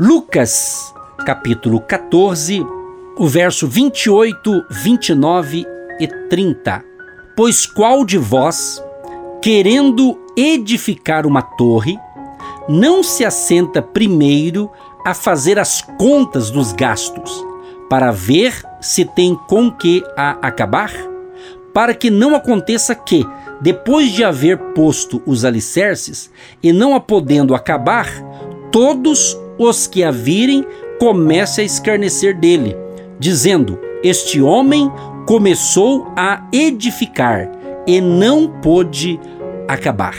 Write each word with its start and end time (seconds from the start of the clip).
Lucas, 0.00 0.94
capítulo 1.26 1.80
14, 1.80 2.64
o 3.16 3.26
verso 3.26 3.66
28, 3.66 4.64
29 4.70 5.66
e 5.98 6.06
30. 6.28 6.84
Pois 7.36 7.66
qual 7.66 8.04
de 8.04 8.16
vós, 8.16 8.80
querendo 9.42 10.16
edificar 10.36 11.26
uma 11.26 11.42
torre, 11.42 11.98
não 12.68 13.02
se 13.02 13.24
assenta 13.24 13.82
primeiro 13.82 14.70
a 15.04 15.14
fazer 15.14 15.58
as 15.58 15.80
contas 15.80 16.48
dos 16.48 16.72
gastos, 16.72 17.44
para 17.90 18.12
ver 18.12 18.54
se 18.80 19.04
tem 19.04 19.34
com 19.48 19.68
que 19.68 20.04
a 20.16 20.38
acabar? 20.46 20.92
Para 21.74 21.92
que 21.92 22.08
não 22.08 22.36
aconteça 22.36 22.94
que, 22.94 23.26
depois 23.60 24.12
de 24.12 24.22
haver 24.22 24.58
posto 24.74 25.20
os 25.26 25.44
alicerces, 25.44 26.30
e 26.62 26.72
não 26.72 26.94
a 26.94 27.00
podendo 27.00 27.52
acabar, 27.52 28.08
todos 28.70 29.36
os 29.58 29.86
que 29.86 30.02
a 30.02 30.10
virem 30.10 30.64
comece 30.98 31.60
a 31.60 31.64
escarnecer 31.64 32.38
dele, 32.38 32.76
dizendo: 33.18 33.78
Este 34.02 34.40
homem 34.40 34.90
começou 35.26 36.06
a 36.16 36.46
edificar 36.52 37.50
e 37.86 38.00
não 38.00 38.48
pôde 38.48 39.18
acabar. 39.66 40.14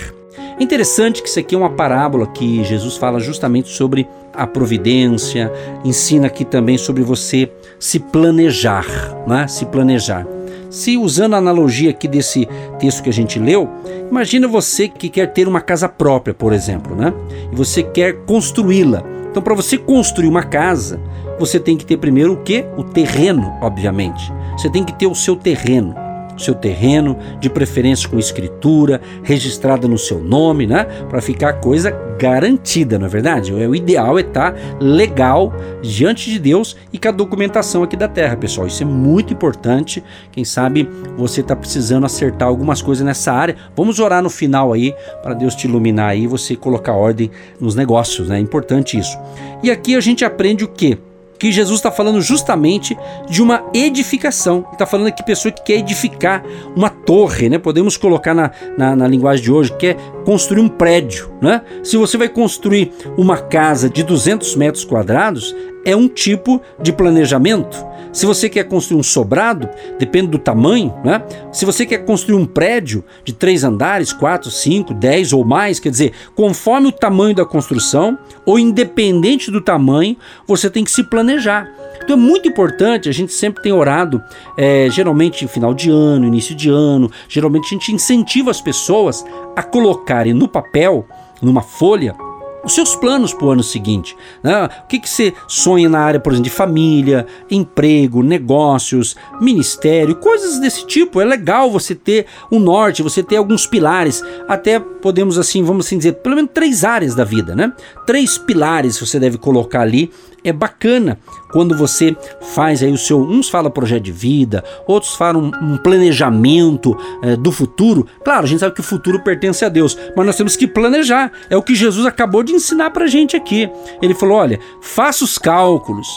É 0.59 0.63
interessante 0.63 1.21
que 1.21 1.29
isso 1.29 1.39
aqui 1.39 1.55
é 1.55 1.57
uma 1.57 1.69
parábola 1.69 2.27
que 2.27 2.63
Jesus 2.65 2.97
fala 2.97 3.19
justamente 3.19 3.69
sobre 3.69 4.07
a 4.33 4.45
providência, 4.45 5.51
ensina 5.85 6.27
aqui 6.27 6.43
também 6.43 6.77
sobre 6.77 7.01
você 7.01 7.49
se 7.79 7.97
planejar, 7.97 8.85
né? 9.25 9.47
se 9.47 9.65
planejar. 9.65 10.27
Se 10.69 10.97
usando 10.97 11.33
a 11.33 11.37
analogia 11.37 11.89
aqui 11.89 12.07
desse 12.07 12.47
texto 12.77 13.01
que 13.01 13.09
a 13.09 13.13
gente 13.13 13.39
leu, 13.39 13.67
imagina 14.09 14.47
você 14.47 14.87
que 14.87 15.09
quer 15.09 15.33
ter 15.33 15.47
uma 15.47 15.61
casa 15.61 15.89
própria, 15.89 16.33
por 16.33 16.53
exemplo, 16.53 16.95
né? 16.95 17.11
E 17.51 17.55
você 17.55 17.81
quer 17.81 18.17
construí-la. 18.25 19.03
Então, 19.29 19.43
para 19.43 19.53
você 19.53 19.77
construir 19.77 20.27
uma 20.27 20.43
casa, 20.43 20.99
você 21.37 21.59
tem 21.59 21.77
que 21.77 21.85
ter 21.85 21.97
primeiro 21.97 22.33
o 22.33 22.37
que? 22.37 22.65
O 22.75 22.83
terreno, 22.83 23.53
obviamente. 23.61 24.31
Você 24.53 24.69
tem 24.69 24.83
que 24.83 24.93
ter 24.93 25.07
o 25.07 25.15
seu 25.15 25.35
terreno. 25.35 25.95
Seu 26.39 26.55
terreno, 26.55 27.17
de 27.39 27.49
preferência 27.49 28.09
com 28.09 28.17
escritura, 28.17 29.01
registrada 29.23 29.87
no 29.87 29.97
seu 29.97 30.19
nome, 30.19 30.65
né? 30.65 30.85
Para 31.09 31.21
ficar 31.21 31.53
coisa 31.53 31.91
garantida, 32.19 32.99
não 32.99 33.05
é 33.05 33.09
verdade? 33.09 33.53
O 33.53 33.75
ideal 33.75 34.17
é 34.17 34.21
estar 34.21 34.53
tá 34.53 34.59
legal 34.79 35.53
diante 35.81 36.29
de 36.29 36.39
Deus 36.39 36.75
e 36.91 36.97
com 36.97 37.07
a 37.07 37.11
documentação 37.11 37.83
aqui 37.83 37.95
da 37.95 38.07
terra, 38.07 38.35
pessoal. 38.35 38.67
Isso 38.67 38.83
é 38.83 38.85
muito 38.85 39.33
importante. 39.33 40.03
Quem 40.31 40.43
sabe 40.43 40.89
você 41.17 41.41
está 41.41 41.55
precisando 41.55 42.05
acertar 42.05 42.47
algumas 42.47 42.81
coisas 42.81 43.05
nessa 43.05 43.31
área. 43.31 43.55
Vamos 43.75 43.99
orar 43.99 44.21
no 44.21 44.29
final 44.29 44.73
aí 44.73 44.93
para 45.21 45.33
Deus 45.33 45.55
te 45.55 45.67
iluminar 45.67 46.09
aí, 46.09 46.27
você 46.27 46.55
colocar 46.55 46.93
ordem 46.93 47.31
nos 47.59 47.75
negócios, 47.75 48.29
né? 48.29 48.37
É 48.37 48.41
importante 48.41 48.97
isso. 48.97 49.17
E 49.63 49.71
aqui 49.71 49.95
a 49.95 50.01
gente 50.01 50.25
aprende 50.25 50.63
o 50.63 50.67
que? 50.67 50.97
Que 51.39 51.51
Jesus 51.51 51.79
está 51.79 51.89
falando 51.89 52.21
justamente 52.21 52.97
de 53.29 53.41
uma 53.41 53.63
edificação. 53.73 54.65
Está 54.73 54.85
falando 54.85 55.07
aqui 55.07 55.23
pessoa 55.23 55.51
que 55.51 55.63
quer 55.63 55.79
edificar 55.79 56.43
uma 56.75 56.89
torre, 56.89 57.49
né? 57.49 57.57
Podemos 57.57 57.95
colocar 57.95 58.33
na, 58.33 58.51
na, 58.77 58.95
na, 58.95 59.07
linguagem 59.07 59.43
de 59.43 59.51
hoje, 59.51 59.73
quer 59.77 59.95
construir 60.25 60.59
um 60.59 60.67
prédio, 60.67 61.31
né? 61.41 61.61
Se 61.83 61.95
você 61.95 62.17
vai 62.17 62.27
construir 62.27 62.91
uma 63.17 63.37
casa 63.37 63.89
de 63.89 64.03
200 64.03 64.55
metros 64.55 64.83
quadrados, 64.83 65.55
é 65.85 65.95
um 65.95 66.07
tipo 66.07 66.61
de 66.81 66.91
planejamento. 66.91 67.89
Se 68.11 68.25
você 68.25 68.49
quer 68.49 68.63
construir 68.63 68.99
um 68.99 69.03
sobrado, 69.03 69.69
depende 69.99 70.27
do 70.27 70.39
tamanho, 70.39 70.93
né? 71.03 71.23
Se 71.51 71.63
você 71.63 71.85
quer 71.85 71.99
construir 71.99 72.35
um 72.35 72.45
prédio 72.45 73.03
de 73.23 73.33
três 73.33 73.63
andares, 73.63 74.11
quatro, 74.11 74.49
cinco, 74.49 74.93
dez 74.93 75.31
ou 75.31 75.45
mais, 75.45 75.79
quer 75.79 75.89
dizer, 75.89 76.13
conforme 76.35 76.87
o 76.87 76.91
tamanho 76.91 77.35
da 77.35 77.45
construção, 77.45 78.17
ou 78.45 78.57
independente 78.57 79.51
do 79.51 79.61
tamanho, 79.61 80.17
você 80.47 80.69
tem 80.69 80.83
que 80.83 80.91
se 80.91 81.03
planejar. 81.03 81.71
Então 82.03 82.17
é 82.17 82.19
muito 82.19 82.49
importante, 82.49 83.07
a 83.07 83.11
gente 83.11 83.31
sempre 83.31 83.61
tem 83.61 83.71
orado, 83.71 84.19
é, 84.57 84.87
geralmente 84.89 85.45
em 85.45 85.47
final 85.47 85.75
de 85.75 85.91
ano, 85.91 86.25
início 86.25 86.55
de 86.55 86.67
ano, 86.67 87.11
geralmente 87.27 87.67
a 87.67 87.69
gente 87.69 87.93
incentiva 87.93 88.49
as 88.49 88.59
pessoas 88.59 89.23
a 89.55 89.61
colocarem 89.61 90.33
no 90.33 90.47
papel, 90.47 91.05
numa 91.39 91.61
folha, 91.61 92.15
os 92.63 92.73
seus 92.73 92.95
planos 92.95 93.33
para 93.33 93.45
o 93.45 93.51
ano 93.51 93.63
seguinte. 93.63 94.15
Né? 94.43 94.65
O 94.83 94.87
que, 94.87 94.99
que 94.99 95.09
você 95.09 95.33
sonha 95.47 95.89
na 95.89 95.99
área, 95.99 96.19
por 96.19 96.31
exemplo, 96.31 96.49
de 96.49 96.55
família, 96.55 97.25
emprego, 97.49 98.23
negócios, 98.23 99.15
ministério, 99.39 100.15
coisas 100.15 100.59
desse 100.59 100.85
tipo. 100.85 101.21
É 101.21 101.25
legal 101.25 101.71
você 101.71 101.95
ter 101.95 102.25
um 102.51 102.59
norte, 102.59 103.03
você 103.03 103.23
ter 103.23 103.37
alguns 103.37 103.65
pilares. 103.65 104.23
Até 104.47 104.79
podemos 104.79 105.37
assim, 105.37 105.63
vamos 105.63 105.85
assim 105.85 105.97
dizer, 105.97 106.13
pelo 106.13 106.35
menos 106.35 106.51
três 106.53 106.83
áreas 106.83 107.15
da 107.15 107.23
vida, 107.23 107.55
né? 107.55 107.71
Três 108.05 108.37
pilares 108.37 108.99
você 108.99 109.19
deve 109.19 109.37
colocar 109.37 109.81
ali 109.81 110.11
é 110.43 110.51
bacana 110.51 111.19
quando 111.51 111.77
você 111.77 112.15
faz 112.53 112.83
aí 112.83 112.91
o 112.91 112.97
seu. 112.97 113.19
Uns 113.19 113.49
falam 113.49 113.71
projeto 113.71 114.03
de 114.03 114.11
vida, 114.11 114.63
outros 114.87 115.15
falam 115.15 115.51
um 115.61 115.77
planejamento 115.77 116.97
é, 117.21 117.35
do 117.35 117.51
futuro. 117.51 118.05
Claro, 118.23 118.45
a 118.45 118.47
gente 118.47 118.59
sabe 118.59 118.75
que 118.75 118.81
o 118.81 118.83
futuro 118.83 119.21
pertence 119.21 119.63
a 119.63 119.69
Deus, 119.69 119.97
mas 120.15 120.25
nós 120.25 120.35
temos 120.35 120.55
que 120.55 120.67
planejar. 120.67 121.31
É 121.49 121.57
o 121.57 121.63
que 121.63 121.75
Jesus 121.75 122.05
acabou 122.05 122.43
de 122.43 122.53
ensinar 122.53 122.91
pra 122.91 123.07
gente 123.07 123.35
aqui. 123.35 123.69
Ele 124.01 124.13
falou: 124.13 124.37
olha, 124.37 124.59
faça 124.81 125.23
os 125.23 125.37
cálculos, 125.37 126.07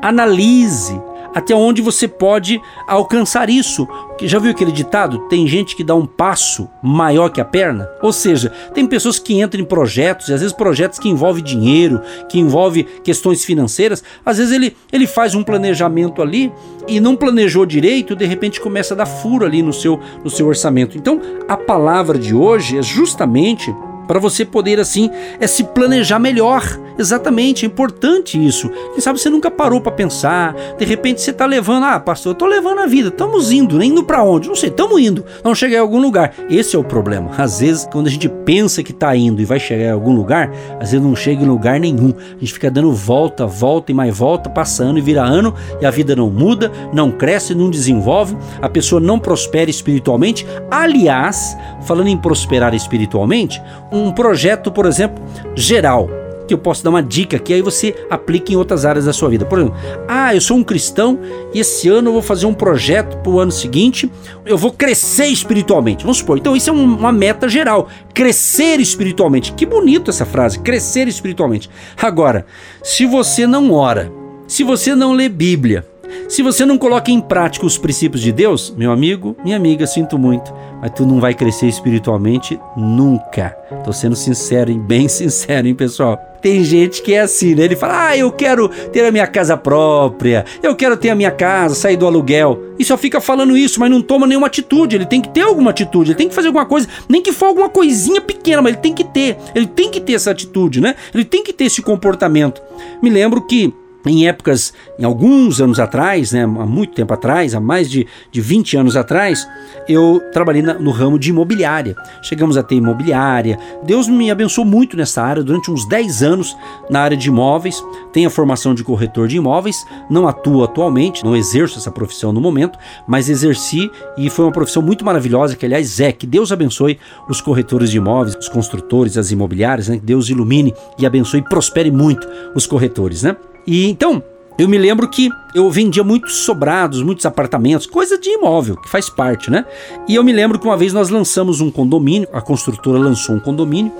analise 0.00 1.00
até 1.34 1.54
onde 1.54 1.82
você 1.82 2.06
pode 2.06 2.60
alcançar 2.86 3.48
isso. 3.48 3.86
Já 4.22 4.38
viu 4.38 4.50
aquele 4.50 4.70
ditado? 4.70 5.18
Tem 5.28 5.46
gente 5.48 5.74
que 5.74 5.82
dá 5.82 5.94
um 5.94 6.06
passo 6.06 6.68
maior 6.82 7.28
que 7.28 7.40
a 7.40 7.44
perna? 7.44 7.88
Ou 8.00 8.12
seja, 8.12 8.52
tem 8.72 8.86
pessoas 8.86 9.18
que 9.18 9.40
entram 9.40 9.60
em 9.60 9.64
projetos, 9.64 10.28
e 10.28 10.32
às 10.32 10.40
vezes 10.40 10.54
projetos 10.54 10.98
que 10.98 11.08
envolvem 11.08 11.42
dinheiro, 11.42 12.00
que 12.28 12.38
envolvem 12.38 12.86
questões 13.02 13.44
financeiras, 13.44 14.02
às 14.24 14.38
vezes 14.38 14.52
ele, 14.52 14.76
ele 14.92 15.06
faz 15.06 15.34
um 15.34 15.42
planejamento 15.42 16.22
ali 16.22 16.52
e 16.86 17.00
não 17.00 17.16
planejou 17.16 17.66
direito, 17.66 18.14
de 18.14 18.24
repente 18.24 18.60
começa 18.60 18.94
a 18.94 18.96
dar 18.96 19.06
furo 19.06 19.44
ali 19.44 19.62
no 19.62 19.72
seu, 19.72 19.98
no 20.22 20.30
seu 20.30 20.46
orçamento. 20.46 20.96
Então, 20.96 21.20
a 21.48 21.56
palavra 21.56 22.18
de 22.18 22.34
hoje 22.34 22.78
é 22.78 22.82
justamente 22.82 23.74
para 24.06 24.18
você 24.18 24.44
poder 24.44 24.78
assim 24.78 25.10
é 25.40 25.46
se 25.46 25.64
planejar 25.64 26.18
melhor. 26.18 26.62
Exatamente, 27.02 27.66
é 27.66 27.68
importante 27.68 28.38
isso. 28.42 28.68
Quem 28.92 29.00
sabe 29.00 29.18
você 29.18 29.28
nunca 29.28 29.50
parou 29.50 29.80
para 29.80 29.90
pensar, 29.90 30.54
de 30.78 30.84
repente 30.84 31.20
você 31.20 31.32
está 31.32 31.44
levando, 31.44 31.84
ah, 31.84 31.98
pastor, 31.98 32.30
eu 32.30 32.34
tô 32.36 32.46
levando 32.46 32.78
a 32.78 32.86
vida, 32.86 33.08
estamos 33.08 33.50
indo, 33.50 33.76
nem 33.76 33.90
indo 33.90 34.04
para 34.04 34.22
onde? 34.22 34.46
Não 34.46 34.54
sei, 34.54 34.68
estamos 34.68 35.00
indo. 35.00 35.24
Não 35.42 35.52
chegar 35.52 35.78
em 35.78 35.80
algum 35.80 36.00
lugar. 36.00 36.32
Esse 36.48 36.76
é 36.76 36.78
o 36.78 36.84
problema. 36.84 37.32
Às 37.36 37.58
vezes, 37.58 37.88
quando 37.90 38.06
a 38.06 38.10
gente 38.10 38.28
pensa 38.28 38.84
que 38.84 38.92
está 38.92 39.16
indo 39.16 39.42
e 39.42 39.44
vai 39.44 39.58
chegar 39.58 39.86
em 39.86 39.90
algum 39.90 40.14
lugar, 40.14 40.52
às 40.78 40.92
vezes 40.92 41.04
não 41.04 41.16
chega 41.16 41.42
em 41.42 41.46
lugar 41.46 41.80
nenhum. 41.80 42.14
A 42.36 42.38
gente 42.38 42.52
fica 42.52 42.70
dando 42.70 42.92
volta, 42.92 43.46
volta 43.46 43.90
e 43.90 43.94
mais 43.94 44.16
volta, 44.16 44.48
passando 44.48 44.96
e 44.96 45.02
vira 45.02 45.24
ano 45.24 45.52
e 45.80 45.84
a 45.86 45.90
vida 45.90 46.14
não 46.14 46.30
muda, 46.30 46.70
não 46.94 47.10
cresce, 47.10 47.52
não 47.52 47.68
desenvolve, 47.68 48.36
a 48.60 48.68
pessoa 48.68 49.00
não 49.00 49.18
prospera 49.18 49.68
espiritualmente. 49.68 50.46
Aliás, 50.70 51.56
falando 51.84 52.06
em 52.08 52.16
prosperar 52.16 52.74
espiritualmente, 52.76 53.60
um 53.90 54.12
projeto, 54.12 54.70
por 54.70 54.86
exemplo, 54.86 55.22
geral, 55.56 56.08
que 56.52 56.54
eu 56.54 56.58
posso 56.58 56.84
dar 56.84 56.90
uma 56.90 57.02
dica 57.02 57.38
que 57.38 57.54
aí 57.54 57.62
você 57.62 57.94
aplica 58.10 58.52
em 58.52 58.56
outras 58.56 58.84
áreas 58.84 59.06
da 59.06 59.12
sua 59.12 59.30
vida. 59.30 59.46
Por 59.46 59.58
exemplo, 59.58 59.76
ah, 60.06 60.34
eu 60.34 60.40
sou 60.40 60.58
um 60.58 60.62
cristão 60.62 61.18
e 61.54 61.60
esse 61.60 61.88
ano 61.88 62.10
eu 62.10 62.12
vou 62.12 62.20
fazer 62.22 62.44
um 62.44 62.52
projeto 62.52 63.16
para 63.18 63.32
o 63.32 63.40
ano 63.40 63.50
seguinte, 63.50 64.10
eu 64.44 64.58
vou 64.58 64.70
crescer 64.70 65.26
espiritualmente. 65.26 66.04
Vamos 66.04 66.18
supor. 66.18 66.36
Então, 66.36 66.54
isso 66.54 66.68
é 66.68 66.72
uma 66.72 67.10
meta 67.10 67.48
geral. 67.48 67.88
Crescer 68.12 68.80
espiritualmente. 68.80 69.52
Que 69.52 69.64
bonito 69.64 70.10
essa 70.10 70.26
frase, 70.26 70.58
crescer 70.58 71.08
espiritualmente. 71.08 71.70
Agora, 71.96 72.44
se 72.82 73.06
você 73.06 73.46
não 73.46 73.72
ora, 73.72 74.12
se 74.46 74.62
você 74.62 74.94
não 74.94 75.12
lê 75.12 75.30
Bíblia, 75.30 75.86
se 76.28 76.42
você 76.42 76.66
não 76.66 76.76
coloca 76.76 77.10
em 77.10 77.20
prática 77.20 77.64
os 77.64 77.78
princípios 77.78 78.20
de 78.20 78.30
Deus, 78.30 78.74
meu 78.76 78.92
amigo, 78.92 79.34
minha 79.42 79.56
amiga, 79.56 79.86
sinto 79.86 80.18
muito, 80.18 80.52
mas 80.82 80.90
tu 80.90 81.06
não 81.06 81.18
vai 81.18 81.32
crescer 81.32 81.66
espiritualmente 81.66 82.60
nunca. 82.76 83.56
Tô 83.84 83.92
sendo 83.92 84.14
sincero 84.14 84.70
e 84.70 84.78
bem 84.78 85.08
sincero, 85.08 85.66
hein, 85.66 85.74
pessoal? 85.74 86.31
Tem 86.42 86.64
gente 86.64 87.00
que 87.00 87.14
é 87.14 87.20
assim, 87.20 87.54
né? 87.54 87.64
Ele 87.64 87.76
fala: 87.76 88.08
"Ah, 88.08 88.16
eu 88.16 88.30
quero 88.32 88.68
ter 88.68 89.04
a 89.04 89.12
minha 89.12 89.26
casa 89.26 89.56
própria. 89.56 90.44
Eu 90.62 90.74
quero 90.74 90.96
ter 90.96 91.10
a 91.10 91.14
minha 91.14 91.30
casa, 91.30 91.74
sair 91.74 91.96
do 91.96 92.06
aluguel". 92.06 92.60
E 92.78 92.84
só 92.84 92.98
fica 92.98 93.20
falando 93.20 93.56
isso, 93.56 93.78
mas 93.78 93.90
não 93.90 94.02
toma 94.02 94.26
nenhuma 94.26 94.48
atitude. 94.48 94.96
Ele 94.96 95.06
tem 95.06 95.20
que 95.20 95.28
ter 95.28 95.42
alguma 95.42 95.70
atitude, 95.70 96.10
ele 96.10 96.18
tem 96.18 96.28
que 96.28 96.34
fazer 96.34 96.48
alguma 96.48 96.66
coisa, 96.66 96.88
nem 97.08 97.22
que 97.22 97.32
for 97.32 97.46
alguma 97.46 97.68
coisinha 97.68 98.20
pequena, 98.20 98.60
mas 98.60 98.72
ele 98.72 98.82
tem 98.82 98.92
que 98.92 99.04
ter. 99.04 99.36
Ele 99.54 99.66
tem 99.66 99.88
que 99.88 100.00
ter 100.00 100.14
essa 100.14 100.32
atitude, 100.32 100.80
né? 100.80 100.96
Ele 101.14 101.24
tem 101.24 101.44
que 101.44 101.52
ter 101.52 101.64
esse 101.64 101.80
comportamento. 101.80 102.60
Me 103.00 103.08
lembro 103.08 103.40
que 103.42 103.72
em 104.06 104.26
épocas, 104.26 104.72
em 104.98 105.04
alguns 105.04 105.60
anos 105.60 105.78
atrás, 105.78 106.32
né, 106.32 106.42
há 106.42 106.46
muito 106.46 106.94
tempo 106.94 107.12
atrás, 107.12 107.54
há 107.54 107.60
mais 107.60 107.90
de, 107.90 108.06
de 108.30 108.40
20 108.40 108.76
anos 108.76 108.96
atrás, 108.96 109.48
eu 109.88 110.20
trabalhei 110.32 110.62
na, 110.62 110.74
no 110.74 110.90
ramo 110.90 111.18
de 111.18 111.30
imobiliária. 111.30 111.96
Chegamos 112.22 112.56
a 112.56 112.62
ter 112.62 112.76
imobiliária. 112.76 113.58
Deus 113.84 114.08
me 114.08 114.30
abençoou 114.30 114.66
muito 114.66 114.96
nessa 114.96 115.22
área 115.22 115.42
durante 115.42 115.70
uns 115.70 115.86
10 115.86 116.22
anos 116.22 116.56
na 116.90 117.00
área 117.00 117.16
de 117.16 117.28
imóveis. 117.28 117.82
Tenho 118.12 118.28
a 118.28 118.30
formação 118.30 118.74
de 118.74 118.84
corretor 118.84 119.28
de 119.28 119.36
imóveis, 119.36 119.86
não 120.10 120.26
atuo 120.26 120.64
atualmente, 120.64 121.24
não 121.24 121.36
exerço 121.36 121.78
essa 121.78 121.90
profissão 121.90 122.32
no 122.32 122.40
momento, 122.40 122.78
mas 123.06 123.28
exerci 123.28 123.90
e 124.16 124.28
foi 124.28 124.44
uma 124.44 124.52
profissão 124.52 124.82
muito 124.82 125.04
maravilhosa, 125.04 125.56
que 125.56 125.64
aliás 125.64 126.00
é, 126.00 126.12
que 126.12 126.26
Deus 126.26 126.52
abençoe 126.52 126.98
os 127.28 127.40
corretores 127.40 127.90
de 127.90 127.96
imóveis, 127.96 128.36
os 128.36 128.48
construtores, 128.48 129.16
as 129.16 129.30
imobiliárias, 129.30 129.88
né, 129.88 129.96
que 129.96 130.04
Deus 130.04 130.28
ilumine 130.28 130.74
e 130.98 131.06
abençoe 131.06 131.40
e 131.40 131.42
prospere 131.42 131.90
muito 131.90 132.28
os 132.54 132.66
corretores, 132.66 133.22
né? 133.22 133.36
E 133.66 133.88
então, 133.88 134.22
eu 134.58 134.68
me 134.68 134.76
lembro 134.76 135.08
que 135.08 135.30
eu 135.54 135.70
vendia 135.70 136.04
muitos 136.04 136.36
sobrados, 136.44 137.02
muitos 137.02 137.24
apartamentos, 137.24 137.86
coisa 137.86 138.18
de 138.18 138.30
imóvel, 138.30 138.76
que 138.76 138.88
faz 138.88 139.08
parte, 139.08 139.50
né? 139.50 139.64
E 140.06 140.14
eu 140.14 140.22
me 140.22 140.32
lembro 140.32 140.58
que 140.58 140.66
uma 140.66 140.76
vez 140.76 140.92
nós 140.92 141.08
lançamos 141.08 141.60
um 141.60 141.70
condomínio, 141.70 142.28
a 142.32 142.40
construtora 142.40 142.98
lançou 142.98 143.34
um 143.34 143.40
condomínio, 143.40 143.92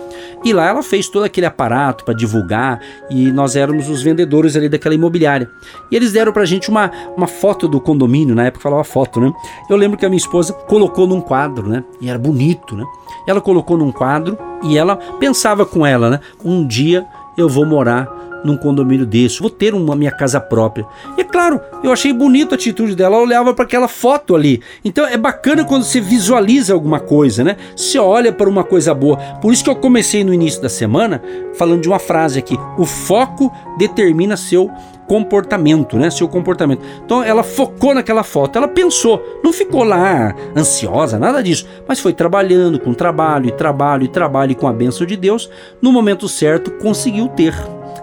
e 0.44 0.52
lá 0.52 0.68
ela 0.68 0.82
fez 0.82 1.08
todo 1.08 1.24
aquele 1.24 1.46
aparato 1.46 2.04
para 2.04 2.14
divulgar, 2.14 2.80
e 3.10 3.32
nós 3.32 3.56
éramos 3.56 3.88
os 3.88 4.02
vendedores 4.02 4.54
ali 4.54 4.68
daquela 4.68 4.94
imobiliária. 4.94 5.50
E 5.90 5.96
eles 5.96 6.12
deram 6.12 6.32
pra 6.32 6.44
gente 6.44 6.68
uma, 6.68 6.90
uma 7.16 7.26
foto 7.26 7.66
do 7.66 7.80
condomínio, 7.80 8.34
na 8.34 8.44
época 8.44 8.62
falava 8.62 8.84
foto, 8.84 9.20
né? 9.20 9.32
Eu 9.70 9.76
lembro 9.76 9.98
que 9.98 10.04
a 10.04 10.08
minha 10.08 10.18
esposa 10.18 10.52
colocou 10.52 11.06
num 11.06 11.20
quadro, 11.20 11.66
né? 11.66 11.82
E 12.00 12.08
era 12.08 12.18
bonito, 12.18 12.76
né? 12.76 12.84
Ela 13.26 13.40
colocou 13.40 13.76
num 13.78 13.90
quadro 13.90 14.38
e 14.62 14.76
ela 14.76 14.96
pensava 15.18 15.64
com 15.64 15.86
ela, 15.86 16.10
né? 16.10 16.20
Um 16.44 16.66
dia 16.66 17.06
eu 17.36 17.48
vou 17.48 17.64
morar 17.64 18.21
num 18.44 18.56
condomínio 18.56 19.06
desse, 19.06 19.40
vou 19.40 19.50
ter 19.50 19.74
uma 19.74 19.94
minha 19.96 20.10
casa 20.10 20.40
própria. 20.40 20.86
E 21.16 21.20
é 21.20 21.24
claro, 21.24 21.60
eu 21.82 21.92
achei 21.92 22.12
bonita 22.12 22.54
a 22.54 22.56
atitude 22.56 22.94
dela, 22.94 23.16
ela 23.16 23.24
olhava 23.24 23.54
para 23.54 23.64
aquela 23.64 23.88
foto 23.88 24.34
ali. 24.34 24.60
Então 24.84 25.06
é 25.06 25.16
bacana 25.16 25.64
quando 25.64 25.84
você 25.84 26.00
visualiza 26.00 26.72
alguma 26.72 27.00
coisa, 27.00 27.44
né? 27.44 27.56
Você 27.76 27.98
olha 27.98 28.32
para 28.32 28.48
uma 28.48 28.64
coisa 28.64 28.94
boa. 28.94 29.16
Por 29.40 29.52
isso 29.52 29.64
que 29.64 29.70
eu 29.70 29.76
comecei 29.76 30.24
no 30.24 30.32
início 30.32 30.62
da 30.62 30.68
semana 30.68 31.22
falando 31.54 31.82
de 31.82 31.88
uma 31.88 31.98
frase 31.98 32.38
aqui: 32.38 32.58
o 32.78 32.84
foco 32.84 33.52
determina 33.78 34.36
seu 34.36 34.70
comportamento, 35.06 35.98
né? 35.98 36.10
Seu 36.10 36.28
comportamento. 36.28 36.82
Então 37.04 37.22
ela 37.22 37.42
focou 37.42 37.94
naquela 37.94 38.22
foto, 38.22 38.56
ela 38.56 38.68
pensou, 38.68 39.22
não 39.42 39.52
ficou 39.52 39.84
lá 39.84 40.34
ansiosa, 40.56 41.18
nada 41.18 41.42
disso, 41.42 41.66
mas 41.86 42.00
foi 42.00 42.12
trabalhando 42.12 42.80
com 42.80 42.94
trabalho 42.94 43.46
e 43.48 43.52
trabalho 43.52 44.04
e 44.04 44.08
trabalho 44.08 44.52
e 44.52 44.54
com 44.54 44.66
a 44.66 44.72
benção 44.72 45.06
de 45.06 45.16
Deus, 45.16 45.50
no 45.80 45.92
momento 45.92 46.28
certo 46.28 46.70
conseguiu 46.72 47.28
ter. 47.28 47.54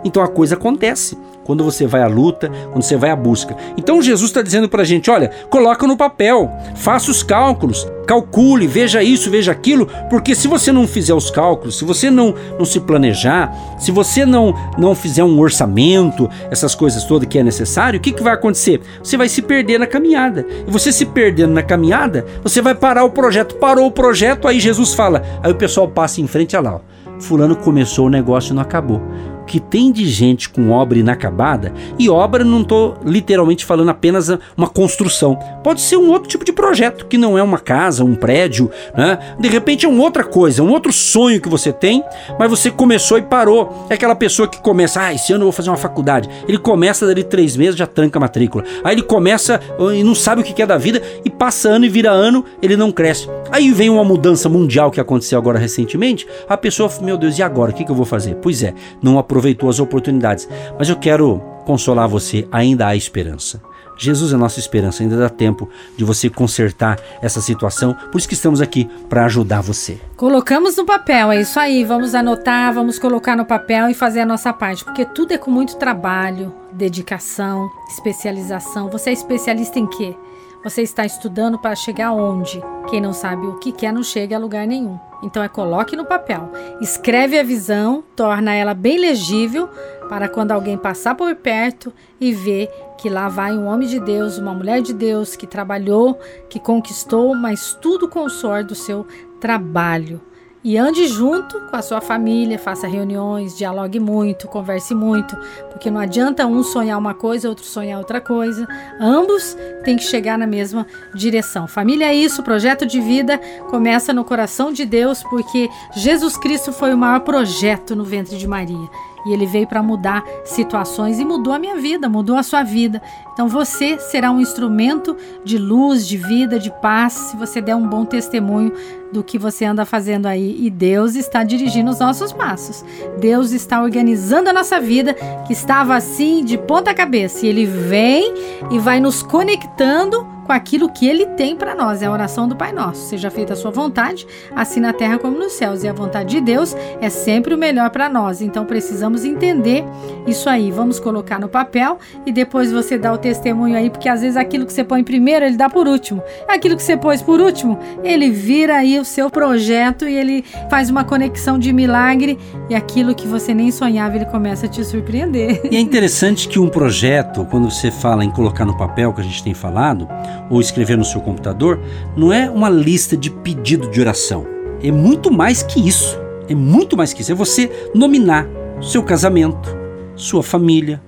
Então 0.04 0.24
a 0.24 0.28
coisa 0.28 0.56
acontece 0.56 1.18
quando 1.50 1.64
você 1.64 1.88
vai 1.88 2.04
à 2.04 2.08
luta, 2.08 2.48
quando 2.72 2.84
você 2.84 2.96
vai 2.96 3.10
à 3.10 3.16
busca. 3.16 3.58
Então 3.76 4.04
Jesus 4.04 4.30
está 4.30 4.44
dizendo 4.44 4.70
para 4.70 4.84
a 4.84 4.86
gente: 4.86 5.10
olha, 5.10 5.32
coloca 5.50 5.88
no 5.88 5.98
papel, 5.98 6.48
faça 6.76 7.10
os 7.10 7.24
cálculos, 7.24 7.88
calcule, 8.06 8.68
veja 8.68 9.02
isso, 9.02 9.32
veja 9.32 9.52
aquilo, 9.52 9.88
porque 10.12 10.36
se 10.36 10.48
você 10.48 10.72
não 10.72 10.86
fizer 10.88 11.16
os 11.16 11.32
cálculos, 11.32 11.80
se 11.80 11.84
você 11.84 12.12
não, 12.12 12.36
não 12.60 12.66
se 12.66 12.80
planejar, 12.80 13.52
se 13.80 13.90
você 13.90 14.28
não, 14.28 14.54
não 14.78 14.94
fizer 14.94 15.24
um 15.24 15.40
orçamento, 15.40 16.30
essas 16.52 16.76
coisas 16.76 17.04
todas 17.04 17.28
que 17.28 17.40
é 17.40 17.44
necessário, 17.44 17.98
o 17.98 18.02
que, 18.02 18.12
que 18.12 18.22
vai 18.22 18.36
acontecer? 18.36 18.80
Você 19.04 19.18
vai 19.18 19.28
se 19.28 19.42
perder 19.42 19.80
na 19.80 19.88
caminhada. 19.88 20.46
E 20.68 20.70
você 20.70 20.92
se 20.92 21.04
perdendo 21.04 21.54
na 21.54 21.64
caminhada, 21.64 22.28
você 22.44 22.62
vai 22.62 22.76
parar 22.76 23.04
o 23.06 23.10
projeto. 23.10 23.56
Parou 23.56 23.88
o 23.88 23.92
projeto, 23.92 24.48
aí 24.48 24.60
Jesus 24.60 24.94
fala, 24.94 25.24
aí 25.42 25.52
o 25.52 25.56
pessoal 25.56 25.88
passa 25.88 26.22
em 26.22 26.28
frente, 26.28 26.56
olha 26.56 26.70
lá, 26.70 26.76
ó, 26.76 27.20
fulano 27.20 27.56
começou 27.56 28.06
o 28.06 28.10
negócio 28.10 28.52
e 28.52 28.56
não 28.56 28.62
acabou 28.62 29.02
que 29.50 29.60
tem 29.60 29.92
de 29.92 30.08
gente 30.08 30.48
com 30.48 30.70
obra 30.70 31.00
inacabada, 31.00 31.74
e 31.98 32.08
obra 32.08 32.44
não 32.44 32.62
estou 32.62 32.96
literalmente 33.04 33.66
falando 33.66 33.90
apenas 33.90 34.30
uma 34.56 34.70
construção. 34.70 35.36
Pode 35.64 35.82
ser 35.82 35.98
um 35.98 36.12
outro 36.12 36.30
tipo 36.30 36.46
de 36.46 36.54
projeto, 36.54 37.08
que 37.08 37.18
não 37.18 37.36
é 37.36 37.42
uma 37.42 37.58
casa, 37.58 38.04
um 38.04 38.14
prédio, 38.14 38.70
né? 38.96 39.18
De 39.40 39.50
repente 39.50 39.88
é 39.88 39.90
uma 39.90 40.04
outra 40.04 40.24
coisa, 40.24 40.62
um 40.62 40.70
outro 40.70 40.94
sonho 40.94 41.42
que 41.42 41.50
você 41.50 41.74
tem, 41.74 42.04
mas 42.38 42.48
você 42.48 42.70
começou 42.70 43.18
e 43.18 43.24
parou. 43.24 43.88
É 43.90 43.96
aquela 43.96 44.16
pessoa 44.16 44.48
que 44.48 44.62
começa, 44.62 45.02
ah, 45.02 45.14
esse 45.16 45.34
ano 45.34 45.42
eu 45.42 45.46
vou 45.48 45.52
fazer 45.52 45.72
uma 45.72 45.78
faculdade. 45.78 46.30
Ele 46.48 46.60
começa 46.60 47.08
dali 47.08 47.24
três 47.24 47.58
meses, 47.58 47.76
já 47.76 47.88
tranca 47.88 48.20
a 48.20 48.22
matrícula. 48.22 48.64
Aí 48.84 48.94
ele 48.94 49.02
começa 49.02 49.60
e 49.96 50.04
não 50.04 50.14
sabe 50.14 50.42
o 50.42 50.44
que 50.44 50.62
é 50.62 50.66
da 50.68 50.78
vida, 50.78 51.02
e 51.26 51.30
passa 51.30 51.70
ano 51.70 51.86
e 51.86 51.90
vira 51.90 52.12
ano, 52.12 52.46
ele 52.62 52.78
não 52.78 52.92
cresce. 52.92 53.28
Aí 53.52 53.72
vem 53.72 53.90
uma 53.90 54.04
mudança 54.04 54.48
mundial 54.48 54.92
que 54.92 55.02
aconteceu 55.02 55.40
agora 55.40 55.58
recentemente, 55.58 56.28
a 56.48 56.56
pessoa, 56.56 56.88
meu 57.02 57.18
Deus, 57.18 57.40
e 57.40 57.42
agora? 57.42 57.72
O 57.72 57.74
que, 57.74 57.90
eu 57.90 57.96
vou 57.96 58.06
fazer? 58.06 58.36
Pois 58.36 58.62
é, 58.62 58.76
não 59.02 59.18
aproveitou 59.18 59.39
aproveitou 59.40 59.70
as 59.70 59.80
oportunidades. 59.80 60.48
Mas 60.78 60.90
eu 60.90 60.96
quero 60.96 61.40
consolar 61.66 62.08
você, 62.08 62.48
ainda 62.52 62.88
há 62.88 62.96
esperança. 62.96 63.62
Jesus 63.98 64.32
é 64.32 64.38
nossa 64.38 64.60
esperança, 64.60 65.04
ainda 65.04 65.18
dá 65.18 65.28
tempo 65.28 65.68
de 65.98 66.06
você 66.06 66.30
consertar 66.30 66.98
essa 67.22 67.42
situação, 67.42 67.94
por 68.10 68.18
isso 68.18 68.30
que 68.30 68.34
estamos 68.34 68.62
aqui 68.62 68.90
para 69.10 69.26
ajudar 69.26 69.60
você. 69.60 70.00
Colocamos 70.16 70.78
no 70.78 70.86
papel, 70.86 71.34
é 71.34 71.42
isso 71.42 71.60
aí, 71.60 71.84
vamos 71.84 72.16
anotar, 72.16 72.74
vamos 72.74 72.98
colocar 72.98 73.36
no 73.36 73.44
papel 73.44 73.90
e 73.90 73.94
fazer 73.94 74.22
a 74.22 74.26
nossa 74.26 74.54
parte, 74.54 74.86
porque 74.86 75.04
tudo 75.04 75.34
é 75.34 75.38
com 75.38 75.52
muito 75.52 75.76
trabalho, 75.76 76.54
dedicação, 76.72 77.70
especialização. 77.90 78.90
Você 78.90 79.10
é 79.10 79.14
especialista 79.14 79.78
em 79.78 79.86
quê? 79.86 80.16
Você 80.62 80.82
está 80.82 81.06
estudando 81.06 81.58
para 81.58 81.74
chegar 81.74 82.12
onde? 82.12 82.62
Quem 82.90 83.00
não 83.00 83.14
sabe 83.14 83.48
o 83.48 83.60
que 83.60 83.72
quer 83.72 83.94
não 83.94 84.04
chega 84.04 84.36
a 84.36 84.40
lugar 84.40 84.68
nenhum. 84.68 85.00
Então 85.24 85.42
é 85.42 85.48
coloque 85.48 85.96
no 85.96 86.04
papel. 86.04 86.52
Escreve 86.82 87.40
a 87.40 87.44
visão, 87.44 88.04
torna 88.14 88.54
ela 88.54 88.74
bem 88.74 89.00
legível 89.00 89.70
para 90.10 90.28
quando 90.28 90.52
alguém 90.52 90.78
passar 90.78 91.16
por 91.16 91.34
perto 91.36 91.94
e 92.20 92.34
ver 92.34 92.70
que 92.98 93.10
lá 93.10 93.30
vai 93.30 93.54
um 93.54 93.68
homem 93.68 93.88
de 93.88 94.02
Deus, 94.02 94.38
uma 94.38 94.54
mulher 94.54 94.82
de 94.82 94.94
Deus 94.94 95.34
que 95.34 95.48
trabalhou, 95.48 96.20
que 96.50 96.60
conquistou, 96.60 97.34
mas 97.36 97.78
tudo 97.82 98.10
com 98.10 98.26
o 98.26 98.30
suor 98.30 98.62
do 98.64 98.76
seu 98.76 99.08
trabalho. 99.40 100.20
E 100.62 100.78
ande 100.78 101.08
junto 101.08 101.58
com 101.62 101.76
a 101.76 101.82
sua 101.82 102.02
família, 102.02 102.60
faça 102.60 102.86
reuniões, 102.86 103.58
dialogue 103.58 103.98
muito, 103.98 104.46
converse 104.46 104.94
muito, 104.94 105.38
porque 105.72 105.90
não 105.90 106.02
adianta 106.02 106.46
um 106.46 106.62
sonhar 106.64 106.98
uma 106.98 107.14
coisa, 107.14 107.48
outro 107.48 107.64
sonhar 107.64 107.98
outra 107.98 108.20
coisa. 108.20 108.68
Ambos 109.00 109.56
têm 109.86 109.96
que 109.96 110.04
chegar 110.04 110.38
na 110.38 110.46
mesma 110.46 110.86
direção. 111.16 111.66
Família 111.66 112.08
é 112.08 112.14
isso, 112.14 112.44
projeto 112.44 112.86
de 112.86 113.00
vida 113.00 113.40
começa 113.70 114.12
no 114.12 114.26
coração 114.26 114.74
de 114.74 114.84
Deus, 114.84 115.24
porque 115.24 115.70
Jesus 115.96 116.36
Cristo 116.36 116.74
foi 116.74 116.94
o 116.94 116.98
maior 116.98 117.22
projeto 117.22 117.96
no 117.96 118.04
ventre 118.04 118.38
de 118.38 118.48
Maria. 118.48 118.90
E 119.26 119.34
ele 119.34 119.46
veio 119.46 119.68
para 119.68 119.84
mudar 119.84 120.24
situações 120.44 121.20
e 121.20 121.26
mudou 121.26 121.54
a 121.54 121.60
minha 121.60 121.76
vida, 121.76 122.10
mudou 122.10 122.36
a 122.36 122.44
sua 122.44 122.64
vida. 122.64 123.02
Então 123.34 123.48
você 123.48 123.98
será 124.00 124.32
um 124.32 124.40
instrumento 124.40 125.16
de 125.44 125.58
luz, 125.58 126.08
de 126.08 126.18
vida, 126.18 126.60
de 126.60 126.72
paz, 126.82 127.14
se 127.14 127.38
você 127.38 127.62
der 127.62 127.76
um 127.76 127.88
bom 127.88 128.06
testemunho 128.06 128.74
do 129.12 129.24
que 129.24 129.38
você 129.38 129.66
anda 129.66 129.86
fazendo 129.86 130.26
aí. 130.26 130.58
E 130.60 130.70
Deus 130.70 131.16
está 131.16 131.44
dirigindo 131.44 131.92
os 131.92 132.00
nossos 132.00 132.32
passos. 132.32 132.84
Deus 133.20 133.52
está 133.52 133.82
organizando 133.82 134.50
a 134.50 134.54
nossa 134.54 134.80
vida, 134.80 135.14
que 135.46 135.54
estava 135.54 135.96
assim 135.96 136.44
de 136.44 136.58
ponta 136.58 136.94
cabeça. 136.94 137.46
E 137.46 137.50
Ele 137.50 137.66
vem 137.66 138.34
e 138.72 138.80
vai 138.80 139.00
nos 139.00 139.24
conectando 139.24 140.39
com 140.50 140.54
aquilo 140.54 140.90
que 140.90 141.08
Ele 141.08 141.28
tem 141.28 141.56
para 141.56 141.76
nós. 141.76 142.02
É 142.02 142.08
a 142.08 142.12
oração 142.12 142.48
do 142.48 142.56
Pai 142.56 142.72
Nosso. 142.72 143.08
Seja 143.08 143.30
feita 143.30 143.54
a 143.54 143.56
sua 143.56 143.70
vontade, 143.70 144.26
assim 144.56 144.80
na 144.80 144.92
terra 144.92 145.20
como 145.20 145.38
nos 145.38 145.54
céus. 145.54 145.84
E 145.84 145.88
a 145.88 145.94
vontade 145.94 146.32
de 146.32 146.42
Deus 146.42 146.76
é 147.00 147.08
sempre 147.08 147.54
o 147.54 147.58
melhor 147.58 147.92
para 147.92 148.10
nós. 148.10 148.42
Então 148.42 148.66
precisamos 148.66 149.24
entender 149.24 149.86
isso 150.26 150.50
aí. 150.50 150.72
Vamos 150.72 151.00
colocar 151.00 151.40
no 151.40 151.48
papel 151.48 152.00
e 152.26 152.32
depois 152.32 152.72
você 152.72 152.98
dá 152.98 153.14
o 153.14 153.18
testemunho 153.20 153.78
aí, 153.78 153.92
porque 153.92 154.10
às 154.10 154.22
vezes 154.22 154.36
aquilo 154.36 154.66
que 154.66 154.74
você 154.74 154.84
põe 154.84 155.04
primeiro, 155.04 155.46
ele 155.46 155.56
dá 155.56 155.70
por 155.70 155.88
último. 155.88 156.20
Aquilo 156.48 156.76
que 156.76 156.82
você 156.82 156.98
pôs 156.98 157.22
por 157.22 157.40
último, 157.40 157.78
ele 158.04 158.32
vira 158.32 158.78
aí 158.78 158.98
o 158.98 159.06
seu 159.06 159.30
projeto 159.30 160.08
e 160.08 160.16
ele 160.16 160.44
faz 160.68 160.90
uma 160.90 161.04
conexão 161.04 161.60
de 161.60 161.72
milagre 161.72 162.40
e 162.70 162.76
aquilo 162.76 163.16
que 163.16 163.28
você 163.28 163.54
nem 163.54 163.72
sonhava, 163.72 164.16
ele 164.16 164.26
começa 164.26 164.68
a 164.68 164.70
te 164.70 164.84
surpreender. 164.84 165.62
E 165.72 165.76
é 165.76 165.80
interessante 165.80 166.48
que 166.48 166.60
um 166.60 166.70
projeto, 166.70 167.46
quando 167.46 167.70
você 167.70 167.90
fala 167.90 168.24
em 168.24 168.30
colocar 168.30 168.66
no 168.66 168.78
papel, 168.78 169.12
que 169.12 169.22
a 169.22 169.24
gente 169.24 169.44
tem 169.44 169.54
falado, 169.54 170.08
ou 170.50 170.62
escrever 170.62 170.98
no 170.98 171.04
seu 171.04 171.20
computador, 171.22 171.80
não 172.16 172.32
é 172.32 172.50
uma 172.50 172.70
lista 172.70 173.18
de 173.18 173.32
pedido 173.32 173.90
de 173.90 174.00
oração. 174.00 174.46
É 174.84 174.92
muito 174.92 175.32
mais 175.32 175.64
que 175.64 175.86
isso. 175.86 176.20
É 176.48 176.54
muito 176.54 176.96
mais 176.96 177.12
que 177.12 177.22
isso. 177.22 177.32
É 177.32 177.36
você 177.36 177.72
nominar 177.94 178.48
seu 178.82 179.04
casamento, 179.04 179.76
sua 180.16 180.44
família, 180.44 181.02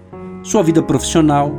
sua 0.44 0.63
vida 0.63 0.82
profissional, 0.82 1.51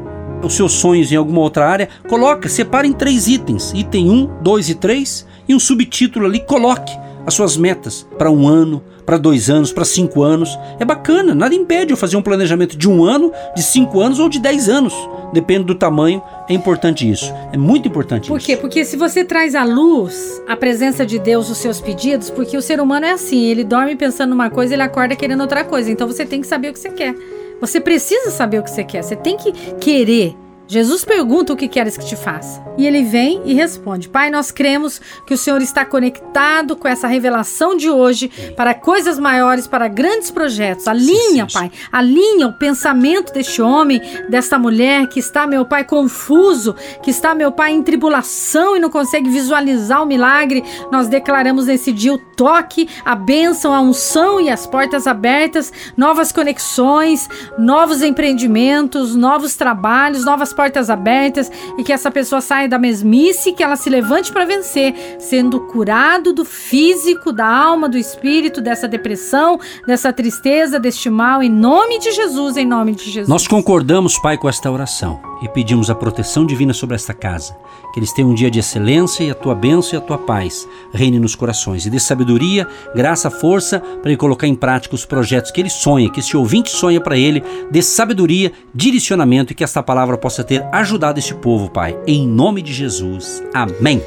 os 0.42 0.54
seus 0.54 0.72
sonhos 0.72 1.12
em 1.12 1.16
alguma 1.16 1.40
outra 1.40 1.68
área. 1.68 1.88
Coloca, 2.08 2.48
separe 2.48 2.88
em 2.88 2.92
três 2.92 3.28
itens: 3.28 3.72
item 3.74 4.10
1, 4.10 4.42
2 4.42 4.68
e 4.70 4.74
3, 4.74 5.26
e 5.48 5.54
um 5.54 5.60
subtítulo 5.60 6.26
ali. 6.26 6.40
Coloque 6.40 6.92
as 7.26 7.34
suas 7.34 7.56
metas 7.56 8.06
para 8.18 8.30
um 8.30 8.46
ano, 8.46 8.82
para 9.04 9.16
dois 9.16 9.50
anos, 9.50 9.72
para 9.72 9.84
cinco 9.84 10.22
anos. 10.22 10.58
É 10.78 10.84
bacana, 10.84 11.34
nada 11.34 11.54
impede 11.54 11.92
eu 11.92 11.96
fazer 11.96 12.16
um 12.16 12.22
planejamento 12.22 12.76
de 12.76 12.88
um 12.88 13.04
ano, 13.04 13.32
de 13.54 13.62
cinco 13.62 14.00
anos 14.00 14.18
ou 14.18 14.28
de 14.28 14.40
dez 14.40 14.68
anos. 14.68 14.94
Depende 15.32 15.64
do 15.64 15.74
tamanho, 15.74 16.22
é 16.48 16.54
importante 16.54 17.08
isso. 17.08 17.32
É 17.52 17.56
muito 17.56 17.88
importante 17.88 18.28
Por 18.28 18.38
isso. 18.38 18.46
quê? 18.46 18.56
Porque 18.56 18.84
se 18.84 18.96
você 18.96 19.24
traz 19.24 19.54
à 19.54 19.64
luz 19.64 20.42
a 20.46 20.56
presença 20.56 21.06
de 21.06 21.18
Deus 21.18 21.48
os 21.48 21.58
seus 21.58 21.80
pedidos, 21.80 22.30
porque 22.30 22.56
o 22.56 22.62
ser 22.62 22.80
humano 22.80 23.06
é 23.06 23.12
assim, 23.12 23.44
ele 23.46 23.64
dorme 23.64 23.96
pensando 23.96 24.30
numa 24.30 24.50
coisa, 24.50 24.74
ele 24.74 24.82
acorda 24.82 25.16
querendo 25.16 25.40
outra 25.40 25.64
coisa. 25.64 25.90
Então 25.90 26.06
você 26.06 26.24
tem 26.24 26.40
que 26.40 26.46
saber 26.46 26.70
o 26.70 26.72
que 26.72 26.78
você 26.78 26.90
quer. 26.90 27.14
Você 27.60 27.80
precisa 27.80 28.30
saber 28.30 28.58
o 28.58 28.62
que 28.62 28.70
você 28.70 28.84
quer, 28.84 29.02
você 29.02 29.16
tem 29.16 29.36
que 29.36 29.52
querer. 29.80 30.34
Jesus 30.66 31.04
pergunta 31.04 31.52
o 31.52 31.56
que 31.56 31.68
queres 31.68 31.96
que 31.96 32.06
te 32.06 32.16
faça. 32.16 32.62
E 32.78 32.86
ele 32.86 33.02
vem 33.02 33.42
e 33.44 33.52
responde: 33.52 34.08
Pai, 34.08 34.30
nós 34.30 34.50
cremos 34.50 35.00
que 35.26 35.34
o 35.34 35.38
Senhor 35.38 35.60
está 35.60 35.84
conectado 35.84 36.74
com 36.76 36.88
essa 36.88 37.06
revelação 37.06 37.76
de 37.76 37.90
hoje 37.90 38.30
para 38.56 38.72
coisas 38.72 39.18
maiores, 39.18 39.66
para 39.66 39.88
grandes 39.88 40.30
projetos. 40.30 40.88
Alinha. 40.88 41.46
Pai, 41.52 41.70
alinha 41.90 42.46
o 42.46 42.52
pensamento 42.52 43.32
deste 43.32 43.60
homem, 43.60 44.00
desta 44.30 44.58
mulher 44.58 45.06
que 45.08 45.20
está, 45.20 45.46
meu 45.46 45.64
Pai, 45.64 45.84
confuso, 45.84 46.74
que 47.02 47.10
está, 47.10 47.34
meu 47.34 47.52
Pai, 47.52 47.72
em 47.72 47.82
tribulação 47.82 48.76
e 48.76 48.80
não 48.80 48.88
consegue 48.88 49.28
visualizar 49.28 50.02
o 50.02 50.06
milagre. 50.06 50.64
Nós 50.90 51.08
declaramos 51.08 51.66
nesse 51.66 51.92
dia 51.92 52.14
o 52.14 52.18
toque, 52.18 52.88
a 53.04 53.14
bênção, 53.14 53.74
a 53.74 53.80
unção 53.80 54.40
e 54.40 54.48
as 54.48 54.66
portas 54.66 55.06
abertas, 55.06 55.72
novas 55.96 56.32
conexões, 56.32 57.28
novos 57.58 58.02
empreendimentos, 58.02 59.14
novos 59.14 59.54
trabalhos, 59.54 60.24
novas 60.24 60.52
portas 60.62 60.88
abertas 60.88 61.50
e 61.76 61.82
que 61.82 61.92
essa 61.92 62.08
pessoa 62.08 62.40
saia 62.40 62.68
da 62.68 62.78
mesmice, 62.78 63.52
que 63.52 63.64
ela 63.64 63.74
se 63.74 63.90
levante 63.90 64.30
para 64.30 64.44
vencer, 64.44 64.94
sendo 65.18 65.58
curado 65.58 66.32
do 66.32 66.44
físico, 66.44 67.32
da 67.32 67.48
alma, 67.48 67.88
do 67.88 67.98
espírito, 67.98 68.60
dessa 68.60 68.86
depressão, 68.86 69.58
dessa 69.84 70.12
tristeza, 70.12 70.78
deste 70.78 71.10
mal, 71.10 71.42
em 71.42 71.50
nome 71.50 71.98
de 71.98 72.12
Jesus, 72.12 72.56
em 72.56 72.64
nome 72.64 72.94
de 72.94 73.06
Jesus. 73.06 73.28
Nós 73.28 73.48
concordamos, 73.48 74.16
Pai, 74.20 74.38
com 74.38 74.48
esta 74.48 74.70
oração 74.70 75.32
e 75.42 75.48
pedimos 75.48 75.90
a 75.90 75.94
proteção 75.94 76.46
divina 76.46 76.72
sobre 76.72 76.94
esta 76.94 77.12
casa. 77.12 77.56
Que 77.92 77.98
eles 77.98 78.12
tenham 78.12 78.30
um 78.30 78.34
dia 78.34 78.50
de 78.50 78.60
excelência 78.60 79.24
e 79.24 79.30
a 79.30 79.34
tua 79.34 79.56
bênção 79.56 79.94
e 79.94 79.96
a 79.96 80.00
tua 80.00 80.16
paz 80.16 80.66
reine 80.94 81.18
nos 81.18 81.34
corações. 81.34 81.84
E 81.84 81.90
dê 81.90 81.98
sabedoria, 81.98 82.66
graça, 82.94 83.28
força 83.28 83.80
para 83.80 84.10
ele 84.10 84.16
colocar 84.16 84.46
em 84.46 84.54
prática 84.54 84.94
os 84.94 85.04
projetos 85.04 85.50
que 85.50 85.60
ele 85.60 85.68
sonha, 85.68 86.08
que 86.08 86.20
esse 86.20 86.36
ouvinte 86.36 86.70
sonha 86.70 87.00
para 87.00 87.18
ele. 87.18 87.42
Dê 87.70 87.82
sabedoria, 87.82 88.52
direcionamento 88.72 89.52
e 89.52 89.54
que 89.56 89.64
esta 89.64 89.82
palavra 89.82 90.16
possa 90.16 90.41
ter 90.44 90.64
ajudado 90.72 91.18
este 91.18 91.34
povo, 91.34 91.70
Pai. 91.70 91.96
Em 92.06 92.26
nome 92.26 92.62
de 92.62 92.72
Jesus. 92.72 93.42
Amém. 93.54 94.02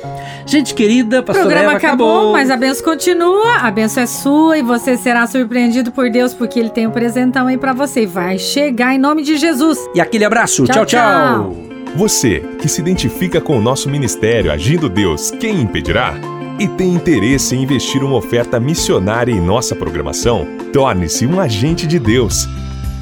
Gente 0.45 0.73
querida, 0.73 1.21
O 1.21 1.23
pastor 1.23 1.43
programa 1.43 1.71
Eva 1.71 1.77
acabou, 1.77 2.31
mas 2.31 2.49
a 2.49 2.57
benção 2.57 2.83
continua. 2.83 3.57
A 3.57 3.71
benção 3.71 4.03
é 4.03 4.05
sua 4.05 4.57
e 4.57 4.61
você 4.61 4.97
será 4.97 5.25
surpreendido 5.27 5.91
por 5.91 6.09
Deus 6.09 6.33
porque 6.33 6.59
ele 6.59 6.69
tem 6.69 6.87
um 6.87 6.91
presentão 6.91 7.47
aí 7.47 7.57
pra 7.57 7.73
você. 7.73 8.03
E 8.03 8.05
vai 8.05 8.37
chegar 8.37 8.93
em 8.93 8.97
nome 8.97 9.23
de 9.23 9.37
Jesus. 9.37 9.79
E 9.95 10.01
aquele 10.01 10.25
abraço. 10.25 10.65
Tchau, 10.65 10.85
tchau. 10.85 10.85
tchau. 10.85 11.53
tchau. 11.53 11.65
Você 11.95 12.41
que 12.59 12.67
se 12.67 12.81
identifica 12.81 13.39
com 13.39 13.57
o 13.57 13.61
nosso 13.61 13.89
ministério 13.89 14.51
Agindo 14.51 14.89
Deus, 14.89 15.31
quem 15.31 15.61
impedirá? 15.61 16.13
E 16.59 16.67
tem 16.67 16.93
interesse 16.93 17.55
em 17.55 17.63
investir 17.63 18.03
uma 18.03 18.15
oferta 18.15 18.59
missionária 18.59 19.31
em 19.31 19.39
nossa 19.39 19.75
programação? 19.75 20.45
Torne-se 20.73 21.25
um 21.25 21.39
agente 21.39 21.87
de 21.87 21.97
Deus 21.99 22.47